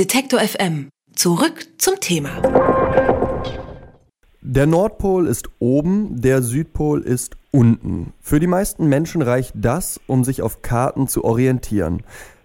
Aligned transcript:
Detektor 0.00 0.40
FM. 0.40 0.88
Zurück 1.14 1.66
zum 1.76 2.00
Thema. 2.00 2.40
Der 4.40 4.64
Nordpol 4.64 5.26
ist 5.26 5.50
oben, 5.58 6.22
der 6.22 6.40
Südpol 6.40 7.02
ist 7.02 7.36
unten. 7.50 8.14
Für 8.22 8.40
die 8.40 8.46
meisten 8.46 8.86
Menschen 8.86 9.20
reicht 9.20 9.52
das, 9.56 10.00
um 10.06 10.24
sich 10.24 10.40
auf 10.40 10.62
Karten 10.62 11.06
zu 11.06 11.22
orientieren. 11.22 12.02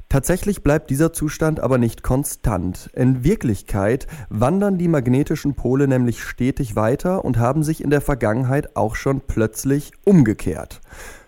Tatsächlich 0.10 0.64
bleibt 0.64 0.90
dieser 0.90 1.14
Zustand 1.14 1.62
aber 1.62 1.78
nicht 1.78 2.04
konstant. 2.04 2.90
In 2.94 3.24
Wirklichkeit 3.24 4.06
wandern 4.28 4.78
die 4.78 4.90
magnetischen 4.90 5.56
Pole 5.56 5.88
nämlich 5.88 6.22
stetig 6.22 6.76
weiter 6.76 7.24
und 7.24 7.38
haben 7.38 7.64
sich 7.64 7.82
in 7.82 7.90
der 7.90 8.02
Vergangenheit 8.02 8.76
auch 8.76 8.98
schon 8.98 9.22
plötzlich 9.22 9.94
umgekehrt. 10.04 10.82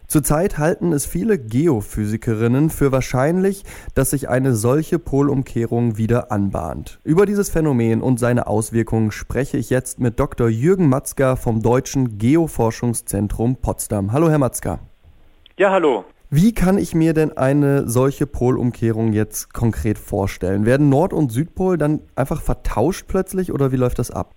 Zurzeit 0.07 0.57
halten 0.57 0.93
es 0.93 1.05
viele 1.05 1.37
Geophysikerinnen 1.37 2.69
für 2.69 2.93
wahrscheinlich, 2.93 3.63
dass 3.93 4.11
sich 4.11 4.29
eine 4.29 4.55
solche 4.55 4.99
Polumkehrung 4.99 5.97
wieder 5.97 6.31
anbahnt. 6.31 7.01
Über 7.03 7.25
dieses 7.25 7.49
Phänomen 7.49 8.01
und 8.01 8.17
seine 8.17 8.47
Auswirkungen 8.47 9.11
spreche 9.11 9.57
ich 9.57 9.69
jetzt 9.69 9.99
mit 9.99 10.17
Dr. 10.17 10.47
Jürgen 10.47 10.87
Matzka 10.87 11.35
vom 11.35 11.61
Deutschen 11.61 12.17
Geoforschungszentrum 12.17 13.57
Potsdam. 13.57 14.13
Hallo, 14.13 14.29
Herr 14.29 14.39
Matzka. 14.39 14.79
Ja, 15.57 15.71
hallo. 15.71 16.05
Wie 16.29 16.53
kann 16.53 16.77
ich 16.77 16.95
mir 16.95 17.13
denn 17.13 17.35
eine 17.35 17.89
solche 17.89 18.27
Polumkehrung 18.27 19.11
jetzt 19.11 19.53
konkret 19.53 19.97
vorstellen? 19.97 20.65
Werden 20.65 20.87
Nord- 20.87 21.11
und 21.11 21.33
Südpol 21.33 21.77
dann 21.77 21.99
einfach 22.15 22.41
vertauscht 22.41 23.07
plötzlich 23.09 23.51
oder 23.51 23.73
wie 23.73 23.77
läuft 23.77 23.99
das 23.99 24.11
ab? 24.11 24.31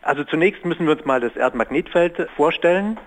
Also 0.00 0.24
zunächst 0.24 0.64
müssen 0.64 0.86
wir 0.86 0.92
uns 0.96 1.04
mal 1.04 1.20
das 1.20 1.36
Erdmagnetfeld 1.36 2.26
vorstellen. 2.36 2.98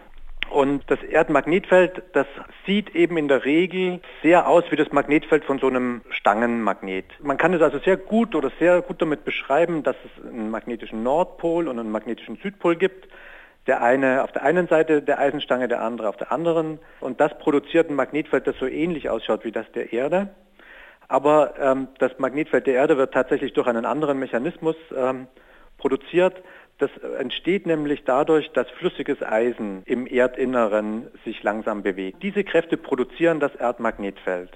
Und 0.53 0.83
das 0.85 1.01
Erdmagnetfeld, 1.01 2.03
das 2.13 2.27
sieht 2.67 2.95
eben 2.95 3.17
in 3.17 3.27
der 3.27 3.43
Regel 3.43 4.01
sehr 4.21 4.47
aus 4.47 4.63
wie 4.69 4.75
das 4.75 4.91
Magnetfeld 4.91 5.43
von 5.45 5.57
so 5.57 5.65
einem 5.65 6.01
Stangenmagnet. 6.11 7.05
Man 7.23 7.37
kann 7.37 7.55
es 7.55 7.61
also 7.63 7.79
sehr 7.79 7.97
gut 7.97 8.35
oder 8.35 8.51
sehr 8.59 8.83
gut 8.83 9.01
damit 9.01 9.25
beschreiben, 9.25 9.81
dass 9.81 9.95
es 10.05 10.23
einen 10.23 10.51
magnetischen 10.51 11.01
Nordpol 11.01 11.67
und 11.67 11.79
einen 11.79 11.89
magnetischen 11.89 12.35
Südpol 12.35 12.75
gibt. 12.75 13.07
Der 13.65 13.81
eine 13.81 14.23
auf 14.23 14.31
der 14.31 14.43
einen 14.43 14.67
Seite 14.67 15.01
der 15.01 15.17
Eisenstange, 15.17 15.67
der 15.67 15.81
andere 15.81 16.07
auf 16.07 16.17
der 16.17 16.31
anderen. 16.31 16.77
Und 16.99 17.19
das 17.19 17.35
produziert 17.39 17.89
ein 17.89 17.95
Magnetfeld, 17.95 18.45
das 18.45 18.55
so 18.59 18.67
ähnlich 18.67 19.09
ausschaut 19.09 19.45
wie 19.45 19.51
das 19.51 19.65
der 19.71 19.91
Erde. 19.91 20.29
Aber 21.07 21.55
ähm, 21.59 21.87
das 21.97 22.19
Magnetfeld 22.19 22.67
der 22.67 22.75
Erde 22.75 22.95
wird 22.95 23.11
tatsächlich 23.11 23.53
durch 23.53 23.65
einen 23.65 23.85
anderen 23.85 24.19
Mechanismus 24.19 24.75
ähm, 24.95 25.25
produziert. 25.79 26.43
Das 26.83 26.91
entsteht 27.17 27.65
nämlich 27.65 28.03
dadurch, 28.03 28.51
dass 28.51 28.69
flüssiges 28.71 29.23
Eisen 29.23 29.83
im 29.85 30.05
Erdinneren 30.05 31.07
sich 31.23 31.41
langsam 31.41 31.81
bewegt. 31.81 32.21
Diese 32.21 32.43
Kräfte 32.43 32.75
produzieren 32.75 33.39
das 33.39 33.55
Erdmagnetfeld. 33.55 34.49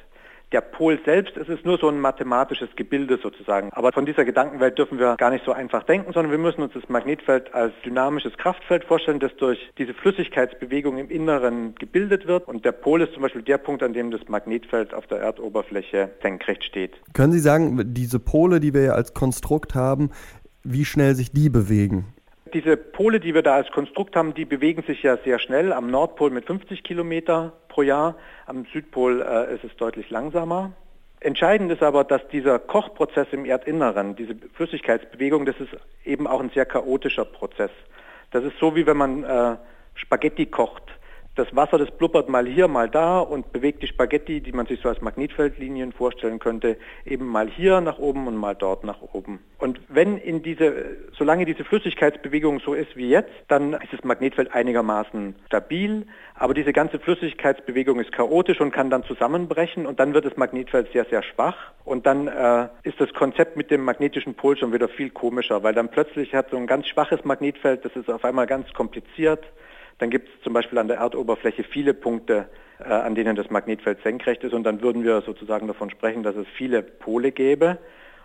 Der 0.52 0.60
Pol 0.60 1.00
selbst 1.06 1.38
ist 1.38 1.48
es 1.48 1.64
nur 1.64 1.78
so 1.78 1.88
ein 1.88 2.02
mathematisches 2.02 2.68
Gebilde 2.76 3.18
sozusagen. 3.24 3.70
Aber 3.72 3.94
von 3.94 4.06
dieser 4.06 4.26
Gedankenwelt 4.26 4.78
dürfen 4.78 5.00
wir 5.00 5.16
gar 5.16 5.30
nicht 5.30 5.46
so 5.46 5.54
einfach 5.54 5.84
denken, 5.84 6.12
sondern 6.12 6.32
wir 6.32 6.38
müssen 6.38 6.62
uns 6.62 6.74
das 6.74 6.90
Magnetfeld 6.90 7.54
als 7.54 7.74
dynamisches 7.86 8.38
Kraftfeld 8.38 8.84
vorstellen, 8.84 9.22
das 9.22 9.34
durch 9.38 9.72
diese 9.78 9.94
Flüssigkeitsbewegung 9.94 10.98
im 10.98 11.10
Inneren 11.10 11.76
gebildet 11.76 12.28
wird. 12.28 12.46
Und 12.46 12.66
der 12.66 12.74
Pol 12.74 13.04
ist 13.04 13.14
zum 13.14 13.22
Beispiel 13.22 13.42
der 13.42 13.58
Punkt, 13.58 13.84
an 13.84 13.94
dem 13.94 14.12
das 14.12 14.28
Magnetfeld 14.28 14.94
auf 14.94 15.08
der 15.08 15.20
Erdoberfläche 15.20 16.10
senkrecht 16.22 16.66
steht. 16.66 16.92
Können 17.14 17.32
Sie 17.32 17.40
sagen, 17.40 17.94
diese 17.94 18.20
Pole, 18.20 18.60
die 18.60 18.74
wir 18.74 18.82
ja 18.82 18.92
als 18.92 19.14
Konstrukt 19.14 19.76
haben, 19.76 20.12
wie 20.70 20.84
schnell 20.84 21.16
sich 21.16 21.32
die 21.32 21.50
bewegen? 21.50 22.14
Diese 22.54 22.78
Pole, 22.78 23.20
die 23.20 23.34
wir 23.34 23.42
da 23.42 23.56
als 23.56 23.72
Konstrukt 23.72 24.16
haben, 24.16 24.34
die 24.34 24.46
bewegen 24.46 24.84
sich 24.84 25.04
ja 25.04 25.18
sehr 25.18 25.40
schnell. 25.40 25.74
Am 25.74 25.90
Nordpol 25.90 26.30
mit 26.30 26.46
50 26.46 26.84
Kilometer 26.84 27.54
pro 27.68 27.82
Jahr, 27.82 28.16
am 28.46 28.66
Südpol 28.72 29.22
äh, 29.22 29.56
ist 29.56 29.64
es 29.64 29.76
deutlich 29.76 30.10
langsamer. 30.10 30.72
Entscheidend 31.20 31.72
ist 31.72 31.82
aber, 31.82 32.04
dass 32.04 32.28
dieser 32.28 32.60
Kochprozess 32.60 33.28
im 33.32 33.46
Erdinneren, 33.46 34.16
diese 34.16 34.36
Flüssigkeitsbewegung, 34.54 35.46
das 35.46 35.56
ist 35.60 35.76
eben 36.06 36.28
auch 36.28 36.40
ein 36.40 36.52
sehr 36.52 36.66
chaotischer 36.66 37.26
Prozess. 37.26 37.72
Das 38.32 38.44
ist 38.44 38.58
so, 38.60 38.76
wie 38.76 38.86
wenn 38.86 38.98
man 38.98 39.24
äh, 39.24 39.58
Spaghetti 39.96 40.46
kocht 40.46 40.84
das 41.38 41.56
Wasser, 41.56 41.78
das 41.78 41.92
blubbert 41.92 42.30
mal 42.30 42.46
hier, 42.46 42.68
mal 42.68 42.90
da 42.90 43.20
und 43.20 43.52
bewegt 43.52 43.84
die 43.84 43.88
Spaghetti, 43.88 44.42
die 44.42 44.52
man 44.52 44.66
sich 44.66 44.80
so 44.82 44.90
als 44.90 45.02
Magnetfeldlinien 45.02 45.92
vorstellen 45.92 46.40
könnte, 46.40 46.78
eben 47.06 47.28
mal 47.28 47.48
hier 47.48 47.80
nach 47.82 48.00
oben 48.00 48.28
und 48.28 48.36
mal 48.36 48.56
dort 48.56 48.84
nach 48.84 49.02
oben. 49.14 49.40
Und 49.60 49.80
wenn 49.88 50.18
in 50.18 50.42
diese, 50.42 50.98
solange 51.18 51.46
diese 51.46 51.64
Flüssigkeitsbewegung 51.64 52.60
so 52.60 52.74
ist 52.74 52.96
wie 52.96 53.10
jetzt, 53.10 53.32
dann 53.48 53.74
ist 53.74 53.94
das 53.94 54.04
Magnetfeld 54.04 54.54
einigermaßen 54.54 55.36
stabil, 55.46 56.08
aber 56.36 56.54
diese 56.54 56.74
ganze 56.74 57.00
Flüssigkeitsbewegung 57.00 58.00
ist 58.00 58.12
chaotisch 58.12 58.60
und 58.60 58.72
kann 58.72 58.90
dann 58.90 59.04
zusammenbrechen 59.04 59.86
und 59.86 60.00
dann 60.00 60.14
wird 60.14 60.26
das 60.26 60.38
Magnetfeld 60.38 60.92
sehr, 60.92 61.06
sehr 61.06 61.24
schwach. 61.24 61.72
Und 61.86 62.06
dann 62.06 62.28
äh, 62.28 62.68
ist 62.84 63.00
das 63.00 63.14
Konzept 63.14 63.58
mit 63.58 63.72
dem 63.72 63.84
magnetischen 63.84 64.36
Pol 64.36 64.58
schon 64.58 64.74
wieder 64.74 64.90
viel 64.90 65.10
komischer, 65.10 65.64
weil 65.64 65.74
dann 65.74 65.90
plötzlich 65.90 66.34
hat 66.36 66.50
so 66.50 66.58
ein 66.58 66.68
ganz 66.68 66.88
schwaches 66.88 67.24
Magnetfeld, 67.24 67.86
das 67.86 67.96
ist 67.96 68.10
auf 68.10 68.26
einmal 68.26 68.46
ganz 68.46 68.72
kompliziert, 68.74 69.44
dann 70.00 70.10
gibt 70.10 70.30
es 70.30 70.44
zum 70.44 70.54
Beispiel 70.54 70.78
an 70.78 70.88
der 70.88 70.98
Erdoberfläche 70.98 71.64
viele 71.64 71.94
Punkte, 71.94 72.50
äh, 72.80 72.92
an 72.92 73.16
denen 73.16 73.36
das 73.36 73.50
Magnetfeld 73.50 74.00
senkrecht 74.04 74.44
ist 74.44 74.54
und 74.54 74.64
dann 74.64 74.82
würden 74.82 75.04
wir 75.04 75.22
sozusagen 75.22 75.68
davon 75.68 75.90
sprechen, 75.90 76.24
dass 76.24 76.36
es 76.36 76.48
viele 76.58 76.82
Pole 76.82 77.32
gäbe. 77.32 77.78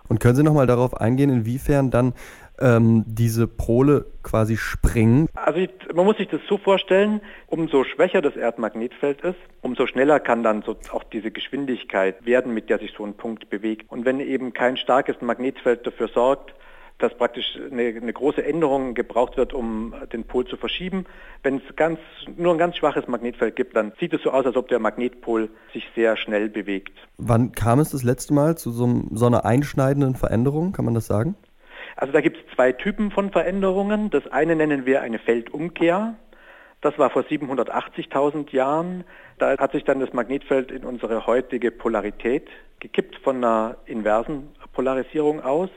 Und 0.08 0.18
können 0.18 0.34
Sie 0.34 0.42
nochmal 0.42 0.66
darauf 0.66 0.94
eingehen, 0.94 1.30
inwiefern 1.30 1.90
dann 1.90 2.12
ähm, 2.60 3.04
diese 3.06 3.46
Pole 3.46 4.06
quasi 4.22 4.56
springen? 4.56 5.28
Also 5.34 5.60
ich, 5.60 5.70
man 5.94 6.04
muss 6.04 6.16
sich 6.16 6.28
das 6.28 6.40
so 6.48 6.58
vorstellen, 6.58 7.20
umso 7.46 7.84
schwächer 7.84 8.20
das 8.20 8.36
Erdmagnetfeld 8.36 9.22
ist, 9.22 9.38
umso 9.62 9.86
schneller 9.86 10.20
kann 10.20 10.42
dann 10.42 10.62
so 10.62 10.76
auch 10.92 11.04
diese 11.04 11.30
Geschwindigkeit 11.30 12.26
werden, 12.26 12.52
mit 12.52 12.68
der 12.68 12.78
sich 12.78 12.92
so 12.96 13.04
ein 13.04 13.14
Punkt 13.14 13.48
bewegt. 13.48 13.90
Und 13.90 14.04
wenn 14.04 14.20
eben 14.20 14.52
kein 14.52 14.76
starkes 14.76 15.20
Magnetfeld 15.20 15.86
dafür 15.86 16.08
sorgt, 16.08 16.52
dass 17.02 17.14
praktisch 17.14 17.58
eine, 17.70 17.82
eine, 17.82 18.12
große 18.12 18.44
Änderung 18.44 18.94
gebraucht 18.94 19.36
wird, 19.36 19.52
um 19.52 19.94
den 20.12 20.24
Pol 20.24 20.46
zu 20.46 20.56
verschieben. 20.56 21.06
Wenn 21.42 21.56
es 21.56 21.76
ganz, 21.76 21.98
nur 22.36 22.52
ein 22.52 22.58
ganz 22.58 22.76
schwaches 22.76 23.08
Magnetfeld 23.08 23.56
gibt, 23.56 23.76
dann 23.76 23.92
sieht 23.98 24.12
es 24.12 24.22
so 24.22 24.30
aus, 24.30 24.46
als 24.46 24.56
ob 24.56 24.68
der 24.68 24.78
Magnetpol 24.78 25.50
sich 25.72 25.84
sehr 25.94 26.16
schnell 26.16 26.48
bewegt. 26.48 26.96
Wann 27.18 27.52
kam 27.52 27.80
es 27.80 27.90
das 27.90 28.04
letzte 28.04 28.34
Mal 28.34 28.56
zu 28.56 28.70
so, 28.70 29.02
so 29.12 29.26
einer 29.26 29.44
einschneidenden 29.44 30.14
Veränderung, 30.14 30.72
kann 30.72 30.84
man 30.84 30.94
das 30.94 31.06
sagen? 31.06 31.34
Also 31.96 32.12
da 32.12 32.20
gibt 32.20 32.38
es 32.38 32.54
zwei 32.54 32.72
Typen 32.72 33.10
von 33.10 33.30
Veränderungen. 33.30 34.10
Das 34.10 34.26
eine 34.28 34.56
nennen 34.56 34.86
wir 34.86 35.02
eine 35.02 35.18
Feldumkehr. 35.18 36.14
Das 36.80 36.98
war 36.98 37.10
vor 37.10 37.22
780.000 37.22 38.52
Jahren. 38.52 39.04
Da 39.38 39.56
hat 39.58 39.72
sich 39.72 39.84
dann 39.84 40.00
das 40.00 40.12
Magnetfeld 40.12 40.70
in 40.70 40.84
unsere 40.84 41.26
heutige 41.26 41.70
Polarität 41.70 42.48
gekippt 42.80 43.16
von 43.22 43.36
einer 43.36 43.76
inversen 43.86 44.48
Polarisierung 44.72 45.40
aus. 45.40 45.70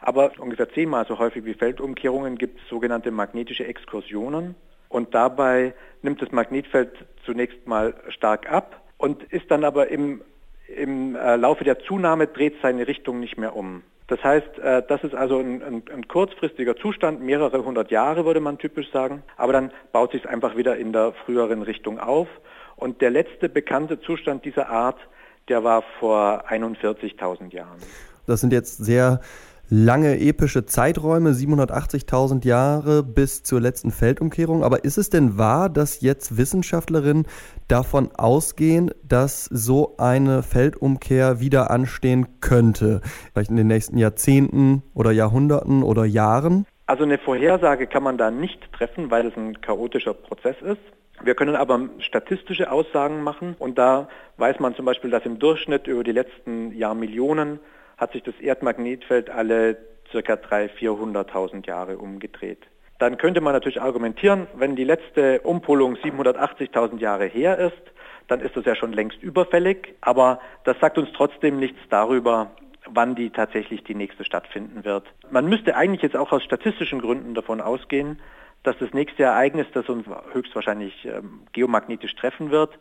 Aber 0.00 0.32
ungefähr 0.38 0.70
zehnmal 0.70 1.06
so 1.06 1.18
häufig 1.18 1.44
wie 1.44 1.54
Feldumkehrungen 1.54 2.38
gibt 2.38 2.60
es 2.60 2.68
sogenannte 2.68 3.10
magnetische 3.10 3.66
Exkursionen. 3.66 4.54
Und 4.88 5.14
dabei 5.14 5.74
nimmt 6.02 6.22
das 6.22 6.32
Magnetfeld 6.32 6.92
zunächst 7.24 7.66
mal 7.66 7.94
stark 8.08 8.50
ab 8.50 8.80
und 8.96 9.22
ist 9.24 9.50
dann 9.50 9.64
aber 9.64 9.88
im, 9.88 10.22
im 10.74 11.14
äh, 11.14 11.36
Laufe 11.36 11.64
der 11.64 11.78
Zunahme 11.80 12.26
dreht 12.26 12.54
seine 12.62 12.86
Richtung 12.86 13.20
nicht 13.20 13.36
mehr 13.36 13.54
um. 13.54 13.82
Das 14.06 14.24
heißt, 14.24 14.58
äh, 14.58 14.82
das 14.88 15.04
ist 15.04 15.14
also 15.14 15.38
ein, 15.38 15.62
ein, 15.62 15.82
ein, 15.94 16.08
kurzfristiger 16.08 16.76
Zustand, 16.76 17.20
mehrere 17.20 17.62
hundert 17.62 17.90
Jahre 17.90 18.24
würde 18.24 18.40
man 18.40 18.56
typisch 18.56 18.90
sagen, 18.90 19.22
aber 19.36 19.52
dann 19.52 19.70
baut 19.92 20.12
sich 20.12 20.24
es 20.24 20.30
einfach 20.30 20.56
wieder 20.56 20.76
in 20.76 20.92
der 20.92 21.12
früheren 21.12 21.62
Richtung 21.62 21.98
auf. 21.98 22.28
Und 22.76 23.02
der 23.02 23.10
letzte 23.10 23.48
bekannte 23.48 24.00
Zustand 24.00 24.44
dieser 24.44 24.70
Art, 24.70 24.98
der 25.48 25.64
war 25.64 25.82
vor 26.00 26.44
41.000 26.48 27.52
Jahren. 27.52 27.78
Das 28.26 28.40
sind 28.40 28.52
jetzt 28.52 28.84
sehr 28.84 29.20
lange 29.70 30.18
epische 30.20 30.64
Zeiträume, 30.64 31.30
780.000 31.30 32.46
Jahre 32.46 33.02
bis 33.02 33.42
zur 33.42 33.60
letzten 33.60 33.90
Feldumkehrung. 33.90 34.64
Aber 34.64 34.84
ist 34.84 34.98
es 34.98 35.10
denn 35.10 35.38
wahr, 35.38 35.68
dass 35.68 36.00
jetzt 36.00 36.36
Wissenschaftlerinnen 36.36 37.26
davon 37.68 38.10
ausgehen, 38.16 38.90
dass 39.02 39.44
so 39.44 39.96
eine 39.98 40.42
Feldumkehr 40.42 41.40
wieder 41.40 41.70
anstehen 41.70 42.40
könnte? 42.40 43.00
Vielleicht 43.32 43.50
in 43.50 43.56
den 43.56 43.66
nächsten 43.66 43.98
Jahrzehnten 43.98 44.82
oder 44.94 45.10
Jahrhunderten 45.10 45.82
oder 45.82 46.04
Jahren? 46.04 46.66
Also 46.86 47.04
eine 47.04 47.18
Vorhersage 47.18 47.86
kann 47.86 48.02
man 48.02 48.16
da 48.16 48.30
nicht 48.30 48.72
treffen, 48.72 49.10
weil 49.10 49.26
es 49.26 49.36
ein 49.36 49.60
chaotischer 49.60 50.14
Prozess 50.14 50.56
ist. 50.62 50.80
Wir 51.22 51.34
können 51.34 51.56
aber 51.56 51.80
statistische 51.98 52.70
Aussagen 52.70 53.22
machen 53.22 53.56
und 53.58 53.76
da 53.76 54.08
weiß 54.38 54.60
man 54.60 54.74
zum 54.76 54.84
Beispiel, 54.86 55.10
dass 55.10 55.26
im 55.26 55.38
Durchschnitt 55.38 55.86
über 55.88 56.04
die 56.04 56.12
letzten 56.12 56.72
Jahrmillionen 56.72 57.58
hat 57.98 58.12
sich 58.12 58.22
das 58.22 58.34
Erdmagnetfeld 58.40 59.28
alle 59.28 59.76
ca. 60.10 60.18
300.000, 60.18 60.70
400.000 60.78 61.66
Jahre 61.66 61.98
umgedreht. 61.98 62.66
Dann 62.98 63.18
könnte 63.18 63.40
man 63.40 63.52
natürlich 63.52 63.80
argumentieren, 63.80 64.46
wenn 64.54 64.74
die 64.74 64.84
letzte 64.84 65.40
Umpolung 65.42 65.96
780.000 65.96 66.98
Jahre 66.98 67.26
her 67.26 67.58
ist, 67.58 67.82
dann 68.26 68.40
ist 68.40 68.56
das 68.56 68.64
ja 68.64 68.74
schon 68.74 68.92
längst 68.92 69.22
überfällig, 69.22 69.94
aber 70.00 70.40
das 70.64 70.78
sagt 70.80 70.98
uns 70.98 71.08
trotzdem 71.14 71.58
nichts 71.58 71.78
darüber, 71.90 72.50
wann 72.86 73.14
die 73.14 73.30
tatsächlich 73.30 73.84
die 73.84 73.94
nächste 73.94 74.24
stattfinden 74.24 74.84
wird. 74.84 75.04
Man 75.30 75.46
müsste 75.46 75.76
eigentlich 75.76 76.02
jetzt 76.02 76.16
auch 76.16 76.32
aus 76.32 76.42
statistischen 76.42 77.00
Gründen 77.00 77.34
davon 77.34 77.60
ausgehen, 77.60 78.20
dass 78.62 78.76
das 78.78 78.92
nächste 78.92 79.22
Ereignis, 79.22 79.66
das 79.72 79.88
uns 79.88 80.06
höchstwahrscheinlich 80.32 81.04
ähm, 81.04 81.42
geomagnetisch 81.52 82.14
treffen 82.16 82.50
wird, 82.50 82.78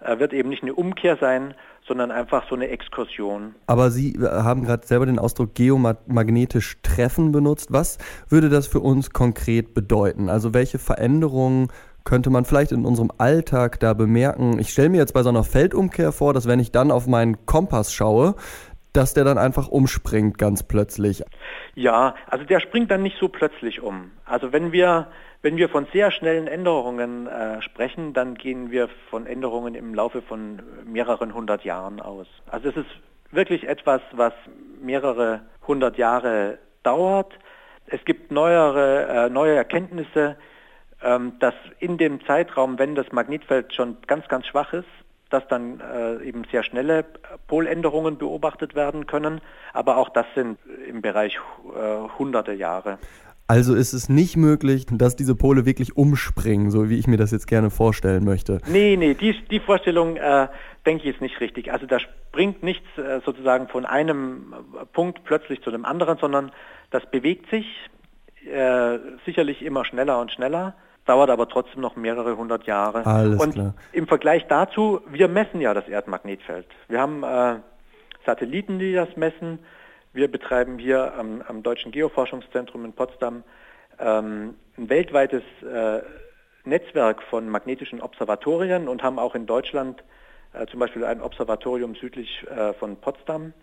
wird 0.00 0.32
eben 0.32 0.48
nicht 0.48 0.62
eine 0.62 0.74
Umkehr 0.74 1.16
sein, 1.16 1.54
sondern 1.86 2.10
einfach 2.10 2.44
so 2.48 2.54
eine 2.54 2.68
Exkursion. 2.68 3.54
Aber 3.66 3.90
Sie 3.90 4.14
äh, 4.14 4.28
haben 4.28 4.64
gerade 4.64 4.86
selber 4.86 5.06
den 5.06 5.18
Ausdruck 5.18 5.54
geomagnetisch 5.54 6.78
treffen 6.82 7.32
benutzt. 7.32 7.72
Was 7.72 7.98
würde 8.28 8.48
das 8.48 8.66
für 8.66 8.80
uns 8.80 9.10
konkret 9.10 9.74
bedeuten? 9.74 10.28
Also 10.28 10.54
welche 10.54 10.78
Veränderungen 10.78 11.68
könnte 12.04 12.30
man 12.30 12.44
vielleicht 12.44 12.72
in 12.72 12.84
unserem 12.84 13.10
Alltag 13.18 13.80
da 13.80 13.94
bemerken? 13.94 14.58
Ich 14.58 14.70
stelle 14.70 14.90
mir 14.90 14.98
jetzt 14.98 15.14
bei 15.14 15.22
so 15.22 15.28
einer 15.30 15.44
Feldumkehr 15.44 16.12
vor, 16.12 16.32
dass 16.32 16.46
wenn 16.46 16.60
ich 16.60 16.72
dann 16.72 16.90
auf 16.90 17.06
meinen 17.06 17.44
Kompass 17.46 17.92
schaue, 17.92 18.34
dass 18.98 19.14
der 19.14 19.24
dann 19.24 19.38
einfach 19.38 19.68
umspringt 19.68 20.38
ganz 20.38 20.64
plötzlich. 20.64 21.22
Ja, 21.74 22.16
also 22.26 22.44
der 22.44 22.58
springt 22.58 22.90
dann 22.90 23.02
nicht 23.02 23.16
so 23.18 23.28
plötzlich 23.28 23.80
um. 23.80 24.10
Also 24.24 24.52
wenn 24.52 24.72
wir, 24.72 25.06
wenn 25.40 25.56
wir 25.56 25.68
von 25.68 25.86
sehr 25.92 26.10
schnellen 26.10 26.48
Änderungen 26.48 27.28
äh, 27.28 27.62
sprechen, 27.62 28.12
dann 28.12 28.34
gehen 28.34 28.72
wir 28.72 28.88
von 29.08 29.24
Änderungen 29.26 29.76
im 29.76 29.94
Laufe 29.94 30.20
von 30.20 30.60
mehreren 30.84 31.32
hundert 31.32 31.64
Jahren 31.64 32.00
aus. 32.00 32.26
Also 32.50 32.70
es 32.70 32.76
ist 32.76 32.90
wirklich 33.30 33.68
etwas, 33.68 34.02
was 34.12 34.32
mehrere 34.82 35.42
hundert 35.66 35.96
Jahre 35.96 36.58
dauert. 36.82 37.32
Es 37.86 38.04
gibt 38.04 38.32
neuere, 38.32 39.06
äh, 39.06 39.30
neue 39.30 39.54
Erkenntnisse, 39.54 40.36
ähm, 41.04 41.34
dass 41.38 41.54
in 41.78 41.98
dem 41.98 42.24
Zeitraum, 42.26 42.80
wenn 42.80 42.96
das 42.96 43.12
Magnetfeld 43.12 43.72
schon 43.72 43.98
ganz, 44.08 44.26
ganz 44.26 44.46
schwach 44.46 44.72
ist, 44.72 44.88
dass 45.30 45.46
dann 45.48 45.80
äh, 45.80 46.22
eben 46.24 46.44
sehr 46.50 46.62
schnelle 46.62 47.04
Poländerungen 47.46 48.18
beobachtet 48.18 48.74
werden 48.74 49.06
können. 49.06 49.40
Aber 49.72 49.98
auch 49.98 50.08
das 50.08 50.26
sind 50.34 50.58
im 50.88 51.02
Bereich 51.02 51.36
äh, 51.36 52.08
hunderte 52.18 52.52
Jahre. 52.52 52.98
Also 53.50 53.74
ist 53.74 53.94
es 53.94 54.10
nicht 54.10 54.36
möglich, 54.36 54.84
dass 54.90 55.16
diese 55.16 55.34
Pole 55.34 55.64
wirklich 55.64 55.96
umspringen, 55.96 56.70
so 56.70 56.90
wie 56.90 56.98
ich 56.98 57.06
mir 57.06 57.16
das 57.16 57.30
jetzt 57.30 57.46
gerne 57.46 57.70
vorstellen 57.70 58.22
möchte. 58.22 58.60
Nee, 58.66 58.96
nee, 58.98 59.14
die, 59.14 59.34
die 59.50 59.60
Vorstellung, 59.60 60.16
äh, 60.16 60.48
denke 60.84 61.08
ich, 61.08 61.14
ist 61.14 61.22
nicht 61.22 61.40
richtig. 61.40 61.72
Also 61.72 61.86
da 61.86 61.98
springt 61.98 62.62
nichts 62.62 62.86
äh, 62.98 63.20
sozusagen 63.24 63.68
von 63.68 63.86
einem 63.86 64.52
Punkt 64.92 65.24
plötzlich 65.24 65.62
zu 65.62 65.70
dem 65.70 65.86
anderen, 65.86 66.18
sondern 66.18 66.52
das 66.90 67.10
bewegt 67.10 67.48
sich 67.48 67.64
äh, 68.44 68.98
sicherlich 69.24 69.62
immer 69.62 69.86
schneller 69.86 70.20
und 70.20 70.30
schneller 70.30 70.74
dauert 71.08 71.30
aber 71.30 71.48
trotzdem 71.48 71.80
noch 71.80 71.96
mehrere 71.96 72.36
hundert 72.36 72.64
Jahre. 72.64 73.06
Alles 73.06 73.42
und 73.42 73.52
klar. 73.52 73.74
im 73.92 74.06
Vergleich 74.06 74.46
dazu, 74.46 75.00
wir 75.08 75.28
messen 75.28 75.60
ja 75.60 75.72
das 75.72 75.88
Erdmagnetfeld. 75.88 76.66
Wir 76.88 77.00
haben 77.00 77.22
äh, 77.22 77.56
Satelliten, 78.26 78.78
die 78.78 78.92
das 78.92 79.16
messen. 79.16 79.58
Wir 80.12 80.30
betreiben 80.30 80.78
hier 80.78 81.14
am, 81.14 81.42
am 81.46 81.62
Deutschen 81.62 81.92
Geoforschungszentrum 81.92 82.84
in 82.84 82.92
Potsdam 82.92 83.42
ähm, 83.98 84.54
ein 84.76 84.88
weltweites 84.90 85.42
äh, 85.62 86.00
Netzwerk 86.64 87.22
von 87.22 87.48
magnetischen 87.48 88.00
Observatorien 88.00 88.88
und 88.88 89.02
haben 89.02 89.18
auch 89.18 89.34
in 89.34 89.46
Deutschland 89.46 90.04
äh, 90.52 90.66
zum 90.66 90.80
Beispiel 90.80 91.04
ein 91.04 91.20
Observatorium 91.20 91.94
südlich 91.94 92.44
äh, 92.48 92.74
von 92.74 92.96
Potsdam. 92.96 93.54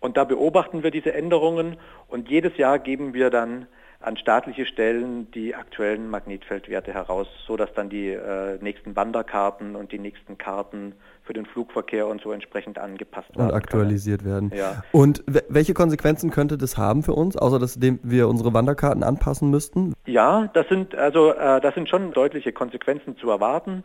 Und 0.00 0.16
da 0.16 0.24
beobachten 0.24 0.82
wir 0.82 0.90
diese 0.90 1.12
Änderungen 1.12 1.76
und 2.08 2.28
jedes 2.28 2.56
Jahr 2.56 2.78
geben 2.78 3.12
wir 3.12 3.30
dann 3.30 3.66
an 4.00 4.16
staatliche 4.16 4.64
Stellen 4.64 5.30
die 5.32 5.56
aktuellen 5.56 6.08
Magnetfeldwerte 6.08 6.94
heraus, 6.94 7.26
so 7.46 7.56
dass 7.56 7.72
dann 7.72 7.88
die 7.88 8.10
äh, 8.10 8.58
nächsten 8.62 8.94
Wanderkarten 8.94 9.74
und 9.74 9.90
die 9.90 9.98
nächsten 9.98 10.38
Karten 10.38 10.94
für 11.24 11.32
den 11.32 11.46
Flugverkehr 11.46 12.06
und 12.06 12.20
so 12.20 12.30
entsprechend 12.30 12.78
angepasst 12.78 13.36
werden. 13.36 13.50
Und 13.50 13.54
aktualisiert 13.54 14.22
können. 14.22 14.52
werden. 14.52 14.58
Ja. 14.58 14.84
Und 14.92 15.24
welche 15.26 15.74
Konsequenzen 15.74 16.30
könnte 16.30 16.56
das 16.56 16.78
haben 16.78 17.02
für 17.02 17.12
uns, 17.12 17.36
außer 17.36 17.58
dass 17.58 17.80
wir 17.80 18.28
unsere 18.28 18.54
Wanderkarten 18.54 19.02
anpassen 19.02 19.50
müssten? 19.50 19.94
Ja, 20.06 20.48
das 20.54 20.68
sind 20.68 20.94
also 20.94 21.32
äh, 21.32 21.60
das 21.60 21.74
sind 21.74 21.88
schon 21.88 22.12
deutliche 22.12 22.52
Konsequenzen 22.52 23.16
zu 23.16 23.28
erwarten. 23.30 23.82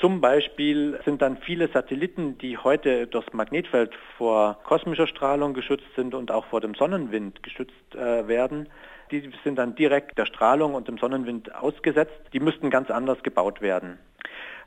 Zum 0.00 0.20
Beispiel 0.20 0.98
sind 1.04 1.22
dann 1.22 1.36
viele 1.36 1.68
Satelliten, 1.68 2.36
die 2.38 2.58
heute 2.58 3.06
durchs 3.06 3.32
Magnetfeld 3.32 3.92
vor 4.18 4.58
kosmischer 4.64 5.06
Strahlung 5.06 5.54
geschützt 5.54 5.86
sind 5.96 6.14
und 6.14 6.32
auch 6.32 6.46
vor 6.46 6.60
dem 6.60 6.74
Sonnenwind 6.74 7.42
geschützt 7.42 7.94
äh, 7.94 8.26
werden, 8.26 8.68
die 9.20 9.32
sind 9.44 9.56
dann 9.56 9.74
direkt 9.74 10.18
der 10.18 10.26
Strahlung 10.26 10.74
und 10.74 10.88
dem 10.88 10.98
Sonnenwind 10.98 11.54
ausgesetzt. 11.54 12.18
Die 12.32 12.40
müssten 12.40 12.70
ganz 12.70 12.90
anders 12.90 13.22
gebaut 13.22 13.60
werden. 13.60 13.98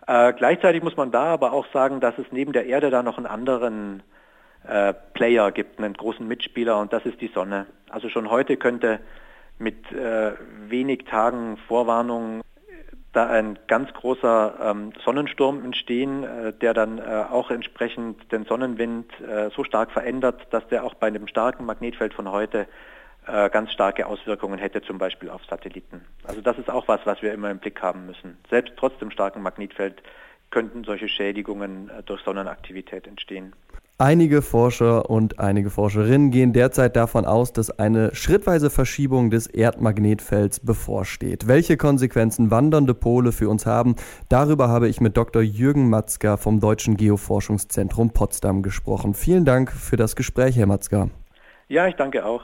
Äh, 0.07 0.33
gleichzeitig 0.33 0.83
muss 0.83 0.95
man 0.95 1.11
da 1.11 1.25
aber 1.25 1.51
auch 1.51 1.65
sagen, 1.73 1.99
dass 1.99 2.17
es 2.17 2.25
neben 2.31 2.53
der 2.53 2.65
Erde 2.65 2.89
da 2.89 3.03
noch 3.03 3.17
einen 3.17 3.25
anderen 3.25 4.03
äh, 4.67 4.93
Player 5.13 5.51
gibt, 5.51 5.79
einen 5.79 5.93
großen 5.93 6.27
Mitspieler 6.27 6.79
und 6.79 6.93
das 6.93 7.05
ist 7.05 7.19
die 7.19 7.31
Sonne. 7.33 7.65
Also 7.89 8.09
schon 8.09 8.29
heute 8.29 8.57
könnte 8.57 8.99
mit 9.59 9.91
äh, 9.91 10.33
wenig 10.67 11.05
Tagen 11.05 11.57
Vorwarnung 11.67 12.41
da 13.11 13.27
ein 13.27 13.57
ganz 13.67 13.91
großer 13.93 14.53
ähm, 14.61 14.93
Sonnensturm 15.03 15.65
entstehen, 15.65 16.23
äh, 16.23 16.53
der 16.53 16.73
dann 16.73 16.99
äh, 16.99 17.25
auch 17.29 17.49
entsprechend 17.49 18.31
den 18.31 18.45
Sonnenwind 18.45 19.11
äh, 19.21 19.49
so 19.49 19.63
stark 19.63 19.91
verändert, 19.91 20.47
dass 20.51 20.67
der 20.67 20.83
auch 20.83 20.93
bei 20.93 21.09
dem 21.09 21.27
starken 21.27 21.65
Magnetfeld 21.65 22.13
von 22.13 22.31
heute 22.31 22.61
äh, 22.61 22.65
ganz 23.27 23.71
starke 23.71 24.07
Auswirkungen 24.07 24.59
hätte, 24.59 24.81
zum 24.81 24.97
Beispiel 24.97 25.29
auf 25.29 25.41
Satelliten. 25.45 26.01
Also 26.23 26.41
das 26.41 26.57
ist 26.57 26.69
auch 26.69 26.87
was, 26.87 27.01
was 27.05 27.21
wir 27.21 27.33
immer 27.33 27.51
im 27.51 27.59
Blick 27.59 27.81
haben 27.81 28.05
müssen. 28.05 28.37
Selbst 28.49 28.73
trotz 28.77 28.97
dem 28.99 29.11
starken 29.11 29.41
Magnetfeld 29.41 30.01
könnten 30.49 30.83
solche 30.83 31.09
Schädigungen 31.09 31.89
äh, 31.89 32.03
durch 32.03 32.21
Sonnenaktivität 32.21 33.07
entstehen. 33.07 33.53
Einige 33.99 34.43
Forscher 34.43 35.09
und 35.09 35.39
einige 35.39 35.71
Forscherinnen 35.71 36.29
gehen 36.29 36.53
derzeit 36.53 36.95
davon 36.95 37.25
aus, 37.25 37.51
dass 37.51 37.71
eine 37.71 38.13
schrittweise 38.13 38.69
Verschiebung 38.69 39.31
des 39.31 39.47
Erdmagnetfelds 39.47 40.59
bevorsteht. 40.59 41.47
Welche 41.47 41.77
Konsequenzen 41.77 42.51
wandernde 42.51 42.93
Pole 42.93 43.31
für 43.31 43.49
uns 43.49 43.65
haben, 43.65 43.95
darüber 44.29 44.67
habe 44.67 44.87
ich 44.87 45.01
mit 45.01 45.17
Dr. 45.17 45.41
Jürgen 45.41 45.89
Matzka 45.89 46.37
vom 46.37 46.59
Deutschen 46.59 46.95
Geoforschungszentrum 46.95 48.11
Potsdam 48.11 48.61
gesprochen. 48.61 49.15
Vielen 49.15 49.45
Dank 49.45 49.71
für 49.71 49.97
das 49.97 50.15
Gespräch, 50.15 50.57
Herr 50.57 50.67
Matzka. 50.67 51.09
Ja, 51.67 51.87
ich 51.87 51.95
danke 51.95 52.23
auch. 52.23 52.43